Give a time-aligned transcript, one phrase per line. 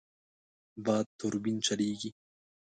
[0.85, 2.09] باد توربین چلېږي.